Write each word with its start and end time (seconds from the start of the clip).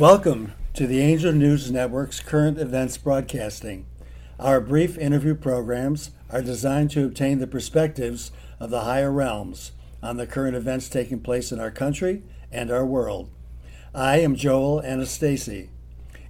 Welcome 0.00 0.54
to 0.72 0.86
the 0.86 1.02
Angel 1.02 1.30
News 1.30 1.70
Network's 1.70 2.20
current 2.20 2.56
events 2.56 2.96
broadcasting. 2.96 3.84
Our 4.38 4.58
brief 4.58 4.96
interview 4.96 5.34
programs 5.34 6.12
are 6.30 6.40
designed 6.40 6.90
to 6.92 7.04
obtain 7.04 7.38
the 7.38 7.46
perspectives 7.46 8.32
of 8.58 8.70
the 8.70 8.80
higher 8.80 9.12
realms 9.12 9.72
on 10.02 10.16
the 10.16 10.26
current 10.26 10.56
events 10.56 10.88
taking 10.88 11.20
place 11.20 11.52
in 11.52 11.60
our 11.60 11.70
country 11.70 12.22
and 12.50 12.70
our 12.70 12.86
world. 12.86 13.28
I 13.94 14.20
am 14.20 14.36
Joel 14.36 14.80
Anastasi. 14.80 15.68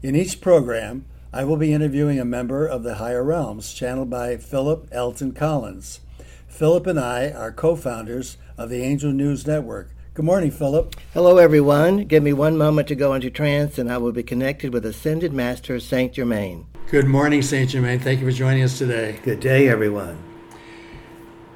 In 0.03 0.17
each 0.17 0.41
program, 0.41 1.05
I 1.33 1.45
will 1.45 1.57
be 1.57 1.73
interviewing 1.73 2.19
a 2.19 2.25
member 2.25 2.67
of 2.67 2.83
the 2.83 2.97
higher 2.97 3.23
realms, 3.23 3.73
channeled 3.73 4.11
by 4.11 4.37
Philip 4.37 4.89
Elton 4.91 5.31
Collins. 5.31 6.01
Philip 6.49 6.89
and 6.89 6.99
I 6.99 7.31
are 7.31 7.53
co 7.53 7.77
founders 7.77 8.37
of 8.59 8.69
the 8.69 8.83
Angel 8.83 9.13
News 9.13 9.47
Network. 9.47 9.93
Good 10.21 10.27
morning, 10.27 10.51
Philip. 10.51 10.97
Hello, 11.15 11.39
everyone. 11.39 12.05
Give 12.05 12.23
me 12.23 12.35
one 12.35 12.59
moment 12.59 12.89
to 12.89 12.95
go 12.95 13.15
into 13.15 13.31
trance, 13.31 13.79
and 13.79 13.91
I 13.91 13.97
will 13.97 14.13
be 14.13 14.23
connected 14.23 14.71
with 14.71 14.85
Ascended 14.85 15.33
Master 15.33 15.81
Saint 15.81 16.13
Germain. 16.13 16.67
Good 16.91 17.07
morning, 17.07 17.41
Saint 17.41 17.71
Germain. 17.71 18.01
Thank 18.01 18.21
you 18.21 18.27
for 18.27 18.37
joining 18.37 18.63
us 18.63 18.77
today. 18.77 19.19
Good 19.23 19.41
day, 19.41 19.67
everyone. 19.67 20.23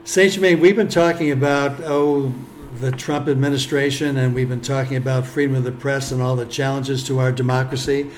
Saint 0.04 0.32
Germain, 0.32 0.60
we've 0.60 0.76
been 0.76 0.88
talking 0.88 1.30
about, 1.30 1.78
oh, 1.82 2.32
the 2.76 2.90
Trump 2.90 3.28
administration, 3.28 4.16
and 4.16 4.34
we've 4.34 4.48
been 4.48 4.62
talking 4.62 4.96
about 4.96 5.26
freedom 5.26 5.56
of 5.56 5.64
the 5.64 5.70
press 5.70 6.10
and 6.10 6.22
all 6.22 6.34
the 6.34 6.46
challenges 6.46 7.04
to 7.04 7.18
our 7.18 7.32
democracy. 7.32 8.10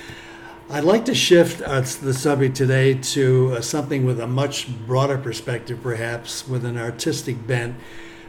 I'd 0.70 0.84
like 0.84 1.06
to 1.06 1.14
shift 1.16 1.60
uh, 1.60 1.80
the 1.80 2.14
subject 2.14 2.54
today 2.54 2.94
to 2.94 3.56
uh, 3.56 3.60
something 3.60 4.06
with 4.06 4.20
a 4.20 4.28
much 4.28 4.68
broader 4.86 5.18
perspective, 5.18 5.82
perhaps 5.82 6.46
with 6.46 6.64
an 6.64 6.78
artistic 6.78 7.48
bent. 7.48 7.74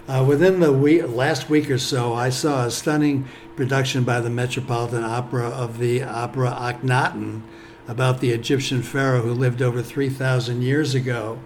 Uh, 0.08 0.24
within 0.26 0.62
the 0.62 0.72
week, 0.72 1.04
last 1.10 1.50
week 1.50 1.70
or 1.70 1.78
so, 1.78 2.14
I 2.14 2.30
saw 2.30 2.66
a 2.66 2.72
stunning 2.72 3.28
production 3.58 4.06
by 4.06 4.22
the 4.22 4.30
Metropolitan 4.30 5.04
Opera 5.04 5.50
of 5.50 5.80
the 5.80 6.02
opera 6.02 6.50
Akhenaten 6.52 7.42
about 7.90 8.22
the 8.22 8.32
Egyptian 8.32 8.82
pharaoh 8.82 9.22
who 9.22 9.34
lived 9.34 9.62
over 9.62 9.82
3,000 9.82 10.62
years 10.62 10.96
ago. 10.96 11.40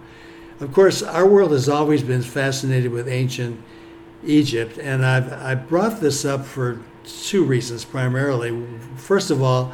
Of 0.60 0.72
course, 0.72 1.02
our 1.02 1.26
world 1.26 1.50
has 1.50 1.68
always 1.68 2.04
been 2.04 2.22
fascinated 2.22 2.92
with 2.92 3.08
ancient 3.08 3.60
Egypt, 4.24 4.78
and 4.78 5.04
I've 5.04 5.32
I 5.32 5.56
brought 5.56 5.98
this 5.98 6.24
up 6.24 6.46
for 6.46 6.80
two 7.04 7.42
reasons 7.42 7.84
primarily. 7.84 8.64
First 8.96 9.32
of 9.32 9.42
all, 9.42 9.72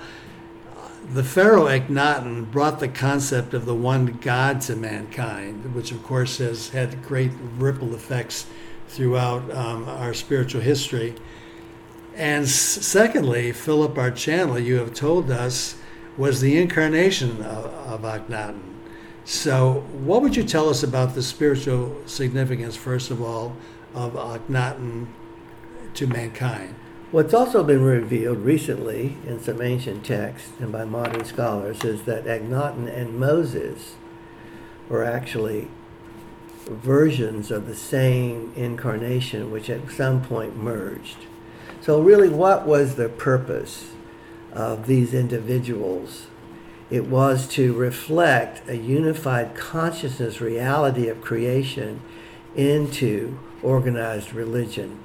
the 1.12 1.24
Pharaoh 1.24 1.66
Akhenaten 1.66 2.50
brought 2.50 2.80
the 2.80 2.88
concept 2.88 3.52
of 3.52 3.66
the 3.66 3.74
one 3.74 4.18
God 4.22 4.62
to 4.62 4.76
mankind, 4.76 5.74
which 5.74 5.92
of 5.92 6.02
course 6.02 6.38
has 6.38 6.70
had 6.70 7.02
great 7.02 7.32
ripple 7.58 7.94
effects 7.94 8.46
throughout 8.88 9.50
um, 9.54 9.88
our 9.88 10.14
spiritual 10.14 10.60
history. 10.60 11.14
And 12.16 12.48
secondly, 12.48 13.52
Philip, 13.52 13.96
our 13.96 14.10
channel, 14.10 14.58
you 14.58 14.76
have 14.76 14.92
told 14.92 15.30
us, 15.30 15.76
was 16.16 16.40
the 16.40 16.58
incarnation 16.58 17.42
of, 17.42 17.66
of 17.66 18.00
Akhenaten. 18.02 18.60
So, 19.24 19.84
what 19.92 20.22
would 20.22 20.34
you 20.34 20.42
tell 20.42 20.68
us 20.68 20.82
about 20.82 21.14
the 21.14 21.22
spiritual 21.22 22.02
significance, 22.06 22.74
first 22.74 23.10
of 23.10 23.22
all, 23.22 23.56
of 23.94 24.14
Akhenaten 24.14 25.06
to 25.94 26.06
mankind? 26.06 26.74
What's 27.10 27.32
also 27.32 27.62
been 27.62 27.82
revealed 27.82 28.38
recently 28.38 29.16
in 29.26 29.40
some 29.40 29.62
ancient 29.62 30.04
texts 30.04 30.52
and 30.58 30.72
by 30.72 30.84
modern 30.84 31.24
scholars 31.24 31.84
is 31.84 32.02
that 32.02 32.24
Akhenaten 32.24 32.88
and 32.92 33.18
Moses 33.18 33.94
were 34.88 35.04
actually 35.04 35.70
versions 36.68 37.50
of 37.50 37.66
the 37.66 37.74
same 37.74 38.52
incarnation, 38.56 39.50
which 39.50 39.70
at 39.70 39.90
some 39.90 40.22
point 40.22 40.56
merged. 40.56 41.26
So, 41.80 42.00
really, 42.00 42.28
what 42.28 42.66
was 42.66 42.94
the 42.94 43.08
purpose 43.08 43.92
of 44.52 44.86
these 44.86 45.14
individuals? 45.14 46.26
It 46.90 47.06
was 47.06 47.46
to 47.48 47.74
reflect 47.74 48.68
a 48.68 48.76
unified 48.76 49.54
consciousness 49.54 50.40
reality 50.40 51.08
of 51.08 51.20
creation 51.20 52.00
into 52.56 53.38
organized 53.62 54.32
religion 54.32 54.98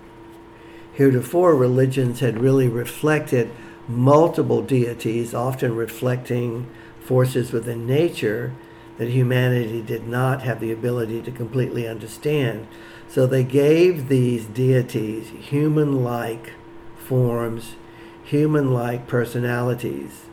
heretofore 0.94 1.56
religions 1.56 2.20
had 2.20 2.40
really 2.40 2.68
reflected 2.68 3.50
multiple 3.88 4.62
deities, 4.62 5.34
often 5.34 5.76
reflecting 5.76 6.70
forces 7.02 7.52
within 7.52 7.86
nature 7.86 8.54
that 8.98 9.10
humanity 9.10 9.82
did 9.82 10.08
not 10.08 10.44
have 10.44 10.60
the 10.60 10.72
ability 10.72 11.22
to 11.22 11.32
completely 11.32 11.88
understand. 11.88 12.68
So 13.08 13.26
they 13.26 13.44
gave 13.44 14.08
these 14.08 14.46
deities 14.46 15.30
human 15.30 16.04
like 16.04 16.54
forms, 16.98 17.76
human 18.24 18.72
like 18.72 19.08
personalities. 19.08 20.26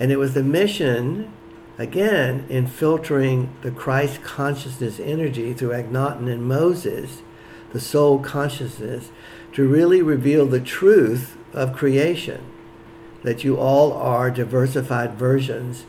And 0.00 0.10
it 0.10 0.18
was 0.18 0.34
the 0.34 0.42
mission, 0.42 1.32
again, 1.78 2.46
in 2.48 2.66
filtering 2.66 3.54
the 3.62 3.70
Christ 3.70 4.22
consciousness 4.22 4.98
energy 4.98 5.52
through 5.52 5.70
Akhenaten 5.70 6.32
and 6.32 6.44
Moses, 6.44 7.22
the 7.72 7.80
soul 7.80 8.18
consciousness, 8.18 9.10
to 9.52 9.68
really 9.68 10.02
reveal 10.02 10.46
the 10.46 10.60
truth 10.60 11.36
of 11.52 11.74
creation, 11.74 12.44
that 13.22 13.44
you 13.44 13.56
all 13.56 13.92
are 13.92 14.30
diversified 14.30 15.14
versions 15.14 15.84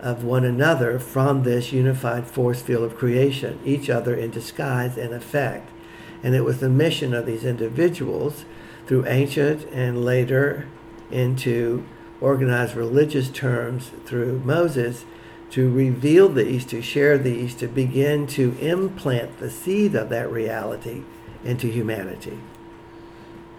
of 0.00 0.24
one 0.24 0.44
another 0.44 0.98
from 0.98 1.42
this 1.42 1.72
unified 1.72 2.26
force 2.26 2.62
field 2.62 2.84
of 2.84 2.96
creation, 2.96 3.58
each 3.64 3.90
other 3.90 4.14
in 4.14 4.30
disguise 4.30 4.96
and 4.96 5.12
effect. 5.12 5.70
And 6.22 6.34
it 6.34 6.42
was 6.42 6.60
the 6.60 6.68
mission 6.68 7.14
of 7.14 7.26
these 7.26 7.44
individuals 7.44 8.44
through 8.86 9.06
ancient 9.06 9.66
and 9.72 10.04
later 10.04 10.66
into 11.10 11.86
organized 12.20 12.74
religious 12.74 13.28
terms 13.30 13.90
through 14.04 14.40
Moses 14.40 15.04
to 15.50 15.70
reveal 15.70 16.28
these, 16.28 16.64
to 16.66 16.80
share 16.80 17.18
these, 17.18 17.54
to 17.56 17.66
begin 17.66 18.26
to 18.26 18.56
implant 18.60 19.38
the 19.38 19.50
seed 19.50 19.94
of 19.94 20.08
that 20.10 20.30
reality 20.30 21.02
into 21.44 21.66
humanity. 21.66 22.38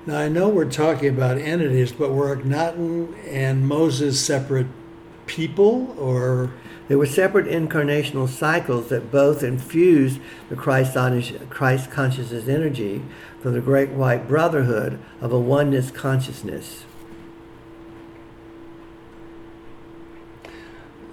Now, 0.06 0.18
I 0.18 0.30
know 0.30 0.50
we're 0.50 0.70
talking 0.70 1.10
about 1.10 1.38
entities, 1.38 1.92
but 1.92 2.12
were 2.12 2.36
Akhenaten 2.36 3.14
and 3.28 3.68
Moses 3.68 4.20
separate 4.20 4.68
people 5.32 5.96
or? 5.98 6.52
there 6.88 6.98
were 6.98 7.06
separate 7.06 7.46
incarnational 7.46 8.28
cycles 8.28 8.90
that 8.90 9.10
both 9.12 9.44
infused 9.44 10.20
the 10.50 10.58
Christ, 10.58 10.94
Christ 11.50 11.90
consciousness 11.90 12.50
energy 12.50 13.02
from 13.40 13.54
the 13.54 13.62
great 13.62 13.92
white 13.92 14.28
brotherhood 14.28 15.00
of 15.22 15.32
a 15.32 15.40
oneness 15.40 15.90
consciousness. 15.90 16.84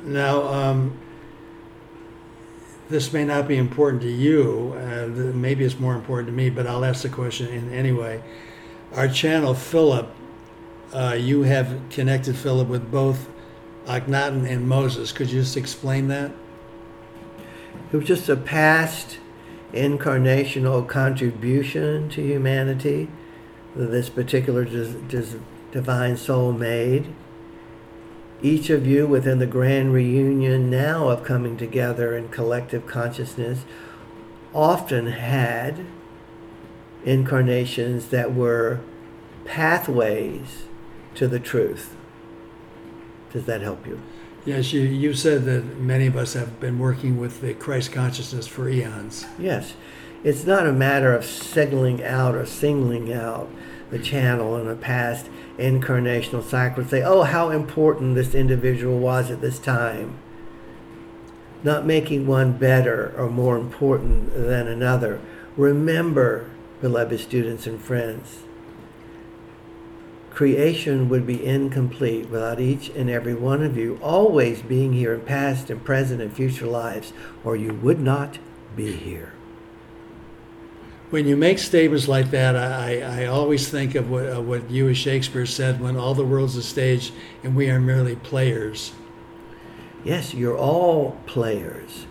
Now, 0.02 0.42
um, 0.48 0.98
this 2.88 3.12
may 3.12 3.24
not 3.24 3.46
be 3.46 3.56
important 3.56 4.02
to 4.02 4.10
you. 4.10 4.74
Uh, 4.76 5.06
maybe 5.32 5.64
it's 5.64 5.78
more 5.78 5.94
important 5.94 6.26
to 6.26 6.32
me, 6.32 6.50
but 6.50 6.66
I'll 6.66 6.84
ask 6.84 7.02
the 7.02 7.08
question 7.08 7.46
in 7.46 7.72
anyway 7.72 8.20
our 8.94 9.08
channel, 9.08 9.54
Philip, 9.54 10.08
uh, 10.92 11.16
you 11.18 11.42
have 11.42 11.78
connected 11.90 12.36
Philip 12.36 12.68
with 12.68 12.90
both 12.90 13.28
Akhenaten 13.88 14.48
and 14.48 14.68
Moses. 14.68 15.12
Could 15.12 15.30
you 15.30 15.40
just 15.40 15.56
explain 15.56 16.08
that? 16.08 16.30
It 17.90 17.96
was 17.96 18.06
just 18.06 18.28
a 18.28 18.36
past 18.36 19.18
incarnational 19.72 20.86
contribution 20.86 22.08
to 22.10 22.22
humanity 22.22 23.08
that 23.74 23.86
this 23.86 24.10
particular 24.10 24.64
divine 25.72 26.16
soul 26.16 26.52
made. 26.52 27.14
Each 28.42 28.70
of 28.70 28.86
you 28.86 29.06
within 29.06 29.38
the 29.38 29.46
grand 29.46 29.92
reunion 29.92 30.70
now 30.70 31.08
of 31.08 31.24
coming 31.24 31.56
together 31.56 32.16
in 32.16 32.28
collective 32.28 32.86
consciousness 32.86 33.64
often 34.54 35.06
had 35.06 35.86
incarnations 37.04 38.08
that 38.08 38.34
were 38.34 38.80
pathways 39.44 40.64
to 41.14 41.26
the 41.26 41.40
truth. 41.40 41.96
Does 43.32 43.44
that 43.44 43.60
help 43.60 43.86
you? 43.86 44.00
Yes, 44.44 44.72
you, 44.72 44.80
you 44.80 45.12
said 45.12 45.44
that 45.44 45.78
many 45.78 46.06
of 46.06 46.16
us 46.16 46.32
have 46.32 46.58
been 46.58 46.78
working 46.78 47.18
with 47.18 47.40
the 47.40 47.54
Christ 47.54 47.92
consciousness 47.92 48.46
for 48.46 48.68
eons. 48.68 49.26
Yes. 49.38 49.74
It's 50.24 50.44
not 50.44 50.66
a 50.66 50.72
matter 50.72 51.14
of 51.14 51.24
signaling 51.24 52.02
out 52.02 52.34
or 52.34 52.46
singling 52.46 53.12
out 53.12 53.48
the 53.90 53.98
channel 53.98 54.56
in 54.56 54.68
a 54.68 54.74
past 54.74 55.26
incarnational 55.58 56.42
cycle 56.42 56.80
and 56.80 56.90
say, 56.90 57.02
oh, 57.02 57.22
how 57.22 57.50
important 57.50 58.14
this 58.14 58.34
individual 58.34 58.98
was 58.98 59.30
at 59.30 59.40
this 59.40 59.58
time. 59.58 60.18
Not 61.62 61.86
making 61.86 62.26
one 62.26 62.52
better 62.52 63.14
or 63.16 63.28
more 63.28 63.56
important 63.56 64.32
than 64.32 64.66
another. 64.68 65.20
Remember 65.56 66.50
beloved 66.80 67.18
students 67.20 67.66
and 67.66 67.80
friends. 67.80 68.44
Creation 70.38 71.08
would 71.08 71.26
be 71.26 71.44
incomplete 71.44 72.28
without 72.28 72.60
each 72.60 72.90
and 72.90 73.10
every 73.10 73.34
one 73.34 73.60
of 73.60 73.76
you 73.76 73.98
always 74.00 74.62
being 74.62 74.92
here 74.92 75.12
in 75.12 75.20
past 75.22 75.68
and 75.68 75.82
present 75.84 76.22
and 76.22 76.32
future 76.32 76.64
lives, 76.64 77.12
or 77.42 77.56
you 77.56 77.74
would 77.74 77.98
not 77.98 78.38
be 78.76 78.92
here. 78.92 79.32
when 81.10 81.26
you 81.26 81.36
make 81.36 81.58
statements 81.58 82.06
like 82.06 82.30
that, 82.30 82.54
I, 82.54 83.22
I 83.22 83.26
always 83.26 83.68
think 83.68 83.96
of 83.96 84.10
what, 84.10 84.26
of 84.26 84.46
what 84.46 84.70
you 84.70 84.88
as 84.88 84.96
Shakespeare 84.96 85.44
said 85.44 85.80
when 85.80 85.96
all 85.96 86.14
the 86.14 86.24
world's 86.24 86.54
a 86.54 86.62
stage 86.62 87.10
and 87.42 87.56
we 87.56 87.68
are 87.68 87.80
merely 87.80 88.14
players. 88.14 88.92
Yes, 90.04 90.34
you're 90.34 90.56
all 90.56 91.18
players. 91.26 92.06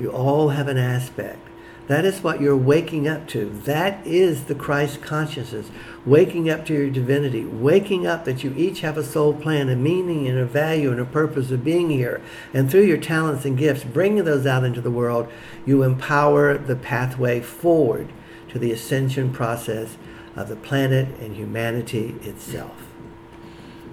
You 0.00 0.10
all 0.10 0.48
have 0.48 0.66
an 0.66 0.78
aspect. 0.78 1.46
That 1.88 2.04
is 2.04 2.20
what 2.20 2.40
you're 2.40 2.56
waking 2.56 3.06
up 3.06 3.28
to. 3.28 3.48
That 3.64 4.04
is 4.04 4.44
the 4.44 4.56
Christ 4.56 5.02
consciousness. 5.02 5.70
Waking 6.04 6.50
up 6.50 6.66
to 6.66 6.74
your 6.74 6.90
divinity. 6.90 7.44
Waking 7.44 8.06
up 8.06 8.24
that 8.24 8.42
you 8.42 8.52
each 8.56 8.80
have 8.80 8.98
a 8.98 9.04
soul 9.04 9.32
plan, 9.32 9.68
a 9.68 9.76
meaning 9.76 10.26
and 10.26 10.38
a 10.38 10.44
value 10.44 10.90
and 10.90 11.00
a 11.00 11.04
purpose 11.04 11.52
of 11.52 11.64
being 11.64 11.90
here. 11.90 12.20
And 12.52 12.68
through 12.68 12.84
your 12.84 12.98
talents 12.98 13.44
and 13.44 13.56
gifts, 13.56 13.84
bringing 13.84 14.24
those 14.24 14.46
out 14.46 14.64
into 14.64 14.80
the 14.80 14.90
world, 14.90 15.28
you 15.64 15.84
empower 15.84 16.58
the 16.58 16.76
pathway 16.76 17.40
forward 17.40 18.12
to 18.48 18.58
the 18.58 18.72
ascension 18.72 19.32
process 19.32 19.96
of 20.34 20.48
the 20.48 20.56
planet 20.56 21.08
and 21.20 21.36
humanity 21.36 22.16
itself. 22.22 22.82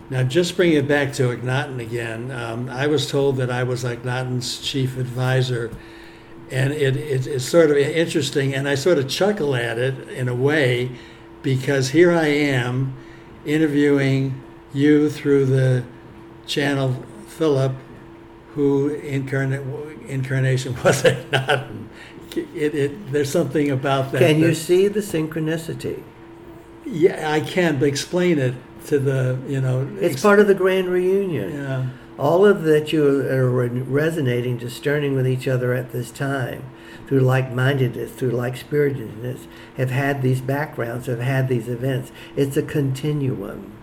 Now, 0.10 0.24
just 0.24 0.58
bring 0.58 0.74
it 0.74 0.88
back 0.88 1.14
to 1.14 1.30
Akhenaten 1.30 1.80
again. 1.80 2.32
Um, 2.32 2.70
I 2.70 2.88
was 2.88 3.10
told 3.10 3.38
that 3.38 3.50
I 3.50 3.64
was 3.64 3.84
Akhenaten's 3.84 4.60
chief 4.60 4.98
advisor 4.98 5.72
and 6.54 6.72
it, 6.72 6.96
it, 6.96 7.26
it's 7.26 7.46
sort 7.46 7.72
of 7.72 7.78
interesting, 7.78 8.54
and 8.54 8.70
I 8.70 8.76
sort 8.76 9.00
of 9.00 9.10
chuckle 9.10 9.56
at 9.56 9.80
it 9.80 10.08
in 10.10 10.30
a 10.30 10.36
way 10.36 10.92
because 11.42 11.90
here 11.90 12.12
I 12.12 12.28
am 12.28 12.96
interviewing 13.44 14.42
you 14.72 15.10
through 15.10 15.48
the 15.48 15.84
channel 16.46 17.04
Philip, 17.28 17.74
who 18.54 18.90
incarnate, 18.90 19.62
incarnation 20.08 20.76
was 20.84 21.04
it 21.04 21.32
not? 21.32 21.68
It, 22.36 22.76
it, 22.76 23.12
there's 23.12 23.32
something 23.32 23.72
about 23.72 24.12
that. 24.12 24.20
Can 24.20 24.40
you 24.40 24.50
that, 24.50 24.56
see 24.56 24.88
the 24.88 25.00
synchronicity? 25.00 26.04
Yeah, 26.86 27.32
I 27.32 27.40
can, 27.40 27.80
but 27.80 27.88
explain 27.88 28.38
it 28.38 28.54
to 28.88 29.00
the, 29.00 29.40
you 29.48 29.60
know. 29.60 29.90
It's 30.00 30.22
part 30.22 30.40
of 30.40 30.46
the 30.46 30.54
grand 30.54 30.88
reunion. 30.88 31.52
Yeah 31.52 31.88
all 32.24 32.46
of 32.46 32.64
that 32.64 32.94
you 32.94 33.06
are 33.06 33.50
resonating, 33.50 34.56
discerning 34.56 35.14
with 35.14 35.28
each 35.28 35.46
other 35.46 35.74
at 35.74 35.92
this 35.92 36.10
time, 36.10 36.64
through 37.06 37.20
like-mindedness, 37.20 38.14
through 38.14 38.32
like-spiritedness, 38.32 39.46
have 39.76 39.92
had 39.92 40.22
these 40.22 40.40
backgrounds, 40.40 41.08
have 41.08 41.20
had 41.20 41.50
these 41.50 41.68
events. 41.68 42.14
It's 42.38 42.56
a 42.56 42.64
continuum. 42.64 43.74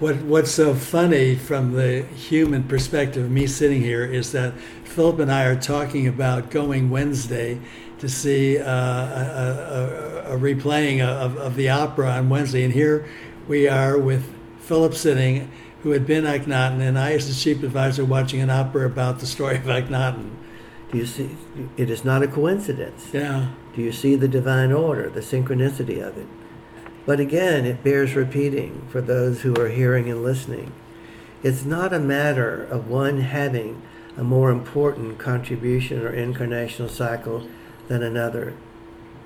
What 0.00 0.22
What's 0.22 0.50
so 0.50 0.74
funny 0.74 1.36
from 1.36 1.74
the 1.74 2.02
human 2.02 2.64
perspective, 2.64 3.30
me 3.30 3.46
sitting 3.46 3.80
here, 3.80 4.04
is 4.04 4.32
that 4.32 4.54
Philip 4.82 5.20
and 5.20 5.30
I 5.30 5.44
are 5.44 5.54
talking 5.54 6.08
about 6.08 6.50
going 6.50 6.90
Wednesday 6.90 7.60
to 8.00 8.08
see 8.08 8.58
uh, 8.58 8.64
a, 8.66 10.24
a, 10.26 10.34
a, 10.34 10.38
replaying 10.38 11.00
of, 11.00 11.36
of 11.36 11.54
the 11.54 11.68
opera 11.68 12.10
on 12.10 12.28
Wednesday, 12.28 12.64
and 12.64 12.74
here 12.74 13.08
we 13.46 13.68
are 13.68 13.96
with 13.96 14.34
Philip 14.58 14.94
sitting 14.94 15.48
who 15.84 15.90
had 15.90 16.06
been 16.06 16.24
Akhenaten, 16.24 16.80
and 16.80 16.98
I, 16.98 17.12
as 17.12 17.28
the 17.28 17.34
chief 17.34 17.62
advisor, 17.62 18.06
watching 18.06 18.40
an 18.40 18.48
opera 18.48 18.86
about 18.86 19.20
the 19.20 19.26
story 19.26 19.56
of 19.56 19.64
Akhenaten. 19.64 20.30
Do 20.90 20.96
you 20.96 21.04
see? 21.04 21.36
It 21.76 21.90
is 21.90 22.06
not 22.06 22.22
a 22.22 22.26
coincidence. 22.26 23.10
Yeah. 23.12 23.50
Do 23.76 23.82
you 23.82 23.92
see 23.92 24.16
the 24.16 24.26
divine 24.26 24.72
order, 24.72 25.10
the 25.10 25.20
synchronicity 25.20 26.02
of 26.02 26.16
it? 26.16 26.26
But 27.04 27.20
again, 27.20 27.66
it 27.66 27.84
bears 27.84 28.14
repeating 28.14 28.88
for 28.88 29.02
those 29.02 29.42
who 29.42 29.54
are 29.56 29.68
hearing 29.68 30.08
and 30.08 30.22
listening. 30.22 30.72
It's 31.42 31.66
not 31.66 31.92
a 31.92 31.98
matter 31.98 32.64
of 32.64 32.88
one 32.88 33.20
having 33.20 33.82
a 34.16 34.24
more 34.24 34.50
important 34.50 35.18
contribution 35.18 36.00
or 36.00 36.16
incarnational 36.16 36.88
cycle 36.88 37.46
than 37.88 38.02
another. 38.02 38.54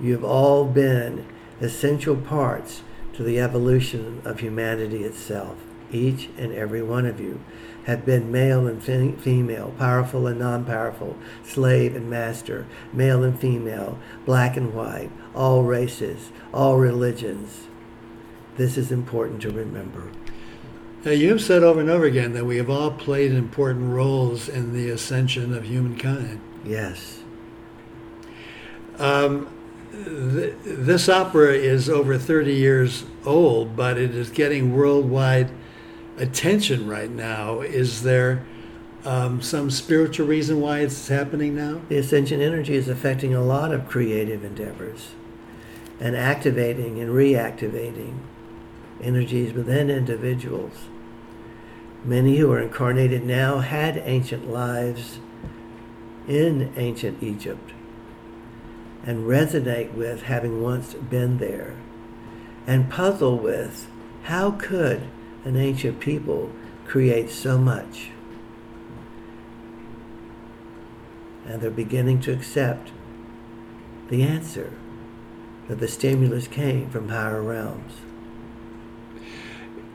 You 0.01 0.11
have 0.11 0.25
all 0.25 0.65
been 0.65 1.25
essential 1.61 2.17
parts 2.17 2.81
to 3.13 3.23
the 3.23 3.39
evolution 3.39 4.21
of 4.25 4.41
humanity 4.41 5.05
itself 5.05 5.55
each 5.91 6.29
and 6.37 6.53
every 6.53 6.81
one 6.81 7.05
of 7.05 7.19
you 7.19 7.39
have 7.85 8.05
been 8.05 8.31
male 8.31 8.67
and 8.67 8.83
female, 8.83 9.73
powerful 9.77 10.27
and 10.27 10.39
non 10.39 10.63
powerful, 10.63 11.17
slave 11.43 11.95
and 11.95 12.09
master, 12.09 12.67
male 12.93 13.23
and 13.23 13.39
female, 13.39 13.97
black 14.25 14.55
and 14.55 14.73
white, 14.73 15.09
all 15.33 15.63
races, 15.63 16.31
all 16.53 16.77
religions. 16.77 17.67
This 18.57 18.77
is 18.77 18.91
important 18.91 19.41
to 19.41 19.51
remember. 19.51 20.11
Now, 21.05 21.11
you've 21.11 21.41
said 21.41 21.63
over 21.63 21.79
and 21.79 21.89
over 21.89 22.05
again 22.05 22.33
that 22.33 22.45
we 22.45 22.57
have 22.57 22.69
all 22.69 22.91
played 22.91 23.31
important 23.31 23.93
roles 23.93 24.49
in 24.49 24.73
the 24.73 24.89
ascension 24.89 25.53
of 25.53 25.63
humankind. 25.63 26.41
Yes. 26.65 27.23
Um, 28.97 29.49
th- 29.91 30.55
this 30.63 31.07
opera 31.07 31.53
is 31.53 31.89
over 31.89 32.17
30 32.17 32.53
years 32.53 33.05
old, 33.25 33.77
but 33.77 33.97
it 33.97 34.13
is 34.13 34.29
getting 34.29 34.75
worldwide 34.75 35.49
attention 36.19 36.87
right 36.87 37.09
now. 37.09 37.61
Is 37.61 38.03
there 38.03 38.45
um, 39.05 39.41
some 39.41 39.71
spiritual 39.71 40.27
reason 40.27 40.61
why 40.61 40.79
it's 40.79 41.07
happening 41.07 41.55
now? 41.55 41.81
The 41.89 41.97
ascension 41.97 42.41
energy 42.41 42.75
is 42.75 42.87
affecting 42.87 43.33
a 43.33 43.41
lot 43.41 43.73
of 43.73 43.87
creative 43.87 44.43
endeavors 44.43 45.11
and 45.99 46.15
activating 46.15 46.99
and 46.99 47.09
reactivating 47.09 48.19
energies 49.01 49.53
within 49.53 49.89
individuals. 49.89 50.73
Many 52.03 52.37
who 52.37 52.51
are 52.51 52.61
incarnated 52.61 53.25
now 53.25 53.59
had 53.59 53.97
ancient 53.97 54.49
lives 54.49 55.19
in 56.27 56.71
ancient 56.77 57.21
Egypt 57.23 57.71
and 59.05 59.25
resonate 59.25 59.93
with 59.93 60.23
having 60.23 60.61
once 60.61 60.93
been 60.93 61.37
there 61.37 61.75
and 62.67 62.89
puzzle 62.89 63.37
with 63.37 63.89
how 64.23 64.51
could 64.51 65.01
an 65.45 65.55
ancient 65.55 65.99
people 65.99 66.51
create 66.85 67.29
so 67.29 67.57
much. 67.57 68.09
And 71.45 71.61
they're 71.61 71.71
beginning 71.71 72.19
to 72.21 72.33
accept 72.33 72.91
the 74.09 74.23
answer 74.23 74.73
that 75.67 75.79
the 75.79 75.87
stimulus 75.87 76.47
came 76.47 76.89
from 76.89 77.09
higher 77.09 77.41
realms. 77.41 77.93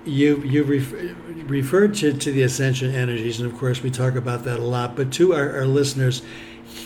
You 0.05 0.43
you 0.43 0.63
refer, 0.65 1.17
referred 1.47 1.95
to, 1.97 2.13
to 2.13 2.33
the 2.33 2.43
ascension 2.43 2.95
energies, 2.95 3.41
and 3.41 3.51
of 3.51 3.59
course 3.59 3.83
we 3.83 3.91
talk 3.91 4.15
about 4.15 4.45
that 4.45 4.59
a 4.59 4.65
lot. 4.65 4.97
But 4.97 5.13
to 5.15 5.35
our, 5.35 5.51
our 5.51 5.67
listeners, 5.67 6.23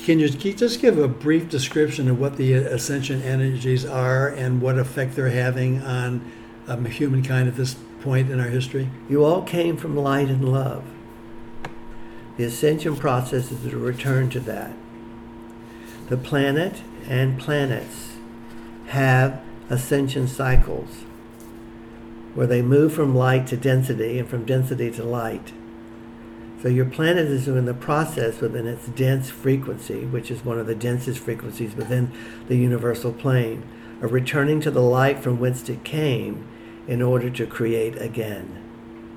can 0.04 0.18
you, 0.20 0.28
just 0.28 0.80
give 0.80 0.98
a 0.98 1.08
brief 1.08 1.48
description 1.48 2.08
of 2.08 2.18
what 2.18 2.36
the 2.36 2.54
ascension 2.54 3.22
energies 3.22 3.84
are 3.84 4.28
and 4.28 4.60
what 4.60 4.78
effect 4.78 5.16
they're 5.16 5.30
having 5.30 5.82
on 5.82 6.30
um, 6.66 6.84
humankind 6.84 7.48
at 7.48 7.56
this 7.56 7.76
point 8.00 8.30
in 8.30 8.40
our 8.40 8.48
history? 8.48 8.90
You 9.08 9.24
all 9.24 9.42
came 9.42 9.76
from 9.76 9.96
light 9.96 10.28
and 10.28 10.50
love. 10.50 10.84
The 12.36 12.44
ascension 12.44 12.96
process 12.96 13.50
is 13.50 13.72
a 13.72 13.76
return 13.76 14.30
to 14.30 14.40
that. 14.40 14.72
The 16.08 16.16
planet 16.16 16.82
and 17.08 17.38
planets 17.38 18.14
have 18.88 19.42
ascension 19.68 20.28
cycles 20.28 21.04
where 22.34 22.46
they 22.46 22.62
move 22.62 22.92
from 22.94 23.16
light 23.16 23.46
to 23.48 23.56
density 23.56 24.18
and 24.18 24.28
from 24.28 24.44
density 24.44 24.90
to 24.92 25.02
light. 25.02 25.52
So 26.62 26.68
your 26.68 26.86
planet 26.86 27.26
is 27.26 27.48
in 27.48 27.64
the 27.64 27.74
process 27.74 28.40
within 28.40 28.66
its 28.66 28.86
dense 28.86 29.30
frequency, 29.30 30.04
which 30.04 30.30
is 30.30 30.44
one 30.44 30.58
of 30.58 30.66
the 30.66 30.74
densest 30.74 31.18
frequencies 31.18 31.74
within 31.74 32.12
the 32.46 32.56
universal 32.56 33.12
plane, 33.12 33.62
of 34.00 34.12
returning 34.12 34.60
to 34.60 34.70
the 34.70 34.80
light 34.82 35.18
from 35.18 35.40
whence 35.40 35.68
it 35.68 35.84
came 35.84 36.46
in 36.88 37.02
order 37.02 37.30
to 37.30 37.46
create 37.46 38.00
again. 38.00 38.64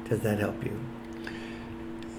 Does 0.08 0.20
that 0.20 0.40
help 0.40 0.64
you? 0.64 0.78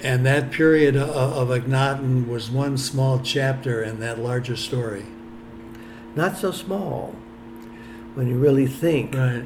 And 0.03 0.27
that 0.27 0.51
period 0.51 0.97
of, 0.97 1.11
of 1.11 1.49
Akhenaten 1.49 2.27
was 2.27 2.51
one 2.51 2.77
small 2.77 3.21
chapter 3.21 3.85
in 3.85 4.01
that 4.01 4.19
larger 4.19 4.57
story. 4.57 5.07
Not 6.17 6.37
so 6.37 6.51
small 6.51 7.15
when 8.15 8.27
you 8.27 8.37
really 8.37 8.67
think 8.67 9.15
right. 9.15 9.45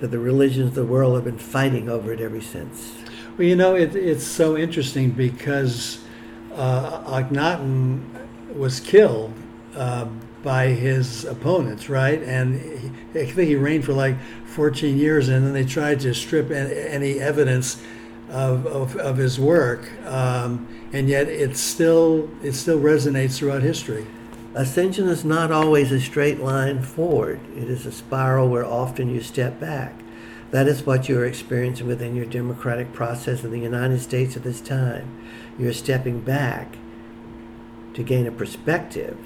that 0.00 0.08
the 0.08 0.18
religions 0.18 0.68
of 0.68 0.74
the 0.74 0.86
world 0.86 1.16
have 1.16 1.24
been 1.24 1.38
fighting 1.38 1.88
over 1.88 2.12
it 2.12 2.20
ever 2.20 2.40
since. 2.40 2.94
Well, 3.36 3.46
you 3.46 3.56
know, 3.56 3.74
it, 3.74 3.94
it's 3.94 4.24
so 4.24 4.56
interesting 4.56 5.10
because 5.10 6.02
uh, 6.54 7.02
Akhenaten 7.02 8.04
was 8.54 8.80
killed 8.80 9.34
uh, 9.76 10.06
by 10.44 10.66
his 10.68 11.24
opponents, 11.24 11.88
right? 11.88 12.22
And 12.22 12.60
he, 12.60 13.20
I 13.20 13.24
think 13.24 13.48
he 13.48 13.56
reigned 13.56 13.84
for 13.84 13.94
like 13.94 14.16
14 14.44 14.96
years, 14.96 15.28
and 15.28 15.44
then 15.44 15.54
they 15.54 15.64
tried 15.64 16.00
to 16.00 16.14
strip 16.14 16.50
any 16.50 17.18
evidence 17.18 17.82
of, 18.30 18.66
of, 18.66 18.96
of 18.96 19.16
his 19.16 19.40
work, 19.40 19.90
um, 20.06 20.68
and 20.92 21.08
yet 21.08 21.28
it 21.28 21.56
still 21.56 22.30
it 22.42 22.52
still 22.52 22.78
resonates 22.78 23.38
throughout 23.38 23.62
history. 23.62 24.06
Ascension 24.54 25.08
is 25.08 25.24
not 25.24 25.50
always 25.50 25.90
a 25.90 26.00
straight 26.00 26.40
line 26.40 26.80
forward. 26.80 27.40
It 27.56 27.68
is 27.68 27.86
a 27.86 27.92
spiral 27.92 28.48
where 28.48 28.64
often 28.64 29.10
you 29.10 29.20
step 29.20 29.58
back. 29.58 30.00
That 30.52 30.68
is 30.68 30.86
what 30.86 31.08
you're 31.08 31.26
experiencing 31.26 31.88
within 31.88 32.14
your 32.14 32.26
democratic 32.26 32.92
process 32.92 33.42
in 33.42 33.50
the 33.50 33.58
United 33.58 34.00
States 34.00 34.36
at 34.36 34.44
this 34.44 34.60
time. 34.60 35.10
You're 35.58 35.72
stepping 35.72 36.20
back 36.20 36.76
to 37.94 38.04
gain 38.04 38.28
a 38.28 38.32
perspective 38.32 39.18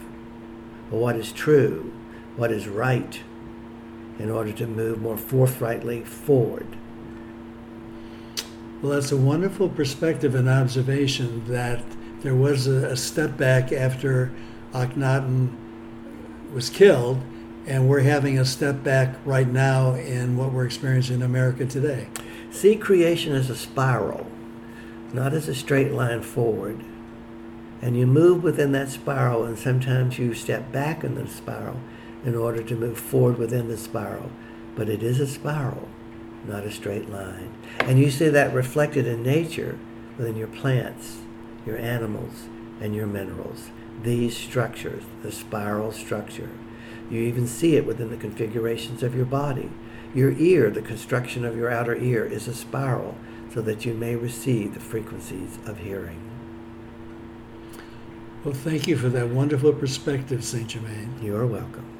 what 0.90 1.16
is 1.16 1.32
true 1.32 1.92
what 2.38 2.52
is 2.52 2.68
right 2.68 3.20
in 4.18 4.30
order 4.30 4.52
to 4.52 4.66
move 4.66 5.00
more 5.00 5.16
forthrightly 5.16 6.02
forward. 6.02 6.66
Well, 8.80 8.92
that's 8.92 9.10
a 9.10 9.16
wonderful 9.16 9.68
perspective 9.68 10.36
and 10.36 10.48
observation 10.48 11.44
that 11.48 11.82
there 12.20 12.36
was 12.36 12.68
a, 12.68 12.90
a 12.90 12.96
step 12.96 13.36
back 13.36 13.72
after 13.72 14.32
Akhenaten 14.72 15.50
was 16.52 16.70
killed, 16.70 17.20
and 17.66 17.88
we're 17.88 18.00
having 18.00 18.38
a 18.38 18.44
step 18.44 18.84
back 18.84 19.16
right 19.24 19.48
now 19.48 19.94
in 19.94 20.36
what 20.36 20.52
we're 20.52 20.64
experiencing 20.64 21.16
in 21.16 21.22
America 21.22 21.66
today. 21.66 22.08
See 22.52 22.76
creation 22.76 23.34
as 23.34 23.50
a 23.50 23.56
spiral, 23.56 24.26
not 25.12 25.34
as 25.34 25.48
a 25.48 25.54
straight 25.56 25.92
line 25.92 26.22
forward. 26.22 26.84
And 27.80 27.96
you 27.96 28.06
move 28.06 28.42
within 28.42 28.72
that 28.72 28.88
spiral, 28.88 29.44
and 29.44 29.58
sometimes 29.58 30.18
you 30.18 30.34
step 30.34 30.72
back 30.72 31.04
in 31.04 31.14
the 31.14 31.28
spiral 31.28 31.80
in 32.24 32.34
order 32.34 32.62
to 32.62 32.74
move 32.74 32.98
forward 32.98 33.38
within 33.38 33.68
the 33.68 33.76
spiral. 33.76 34.30
But 34.74 34.88
it 34.88 35.02
is 35.02 35.20
a 35.20 35.26
spiral, 35.26 35.88
not 36.46 36.64
a 36.64 36.72
straight 36.72 37.08
line. 37.08 37.54
And 37.80 37.98
you 37.98 38.10
see 38.10 38.28
that 38.28 38.52
reflected 38.52 39.06
in 39.06 39.22
nature 39.22 39.78
within 40.16 40.36
your 40.36 40.48
plants, 40.48 41.18
your 41.64 41.78
animals, 41.78 42.48
and 42.80 42.94
your 42.94 43.06
minerals. 43.06 43.70
These 44.02 44.36
structures, 44.36 45.04
the 45.22 45.32
spiral 45.32 45.92
structure. 45.92 46.50
You 47.10 47.22
even 47.22 47.46
see 47.46 47.76
it 47.76 47.86
within 47.86 48.10
the 48.10 48.16
configurations 48.16 49.02
of 49.02 49.14
your 49.14 49.24
body. 49.24 49.70
Your 50.14 50.32
ear, 50.32 50.70
the 50.70 50.82
construction 50.82 51.44
of 51.44 51.56
your 51.56 51.70
outer 51.70 51.94
ear, 51.94 52.24
is 52.24 52.48
a 52.48 52.54
spiral 52.54 53.16
so 53.52 53.62
that 53.62 53.84
you 53.86 53.94
may 53.94 54.16
receive 54.16 54.74
the 54.74 54.80
frequencies 54.80 55.58
of 55.66 55.78
hearing. 55.78 56.37
Well, 58.44 58.54
thank 58.54 58.86
you 58.86 58.96
for 58.96 59.08
that 59.08 59.28
wonderful 59.28 59.72
perspective, 59.72 60.44
St. 60.44 60.68
Germain. 60.68 61.12
You 61.20 61.36
are 61.36 61.46
welcome. 61.46 61.97